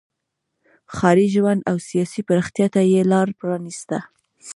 ښاري 0.95 1.27
ژوند 1.35 1.59
او 1.69 1.77
سیاسي 1.89 2.21
پراختیا 2.27 2.67
ته 2.73 2.81
یې 2.91 3.01
لار 3.11 3.27
پرانیسته. 3.39 3.97